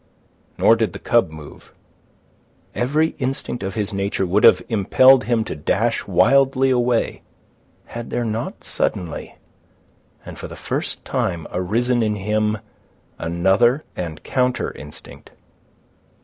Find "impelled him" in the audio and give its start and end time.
4.67-5.43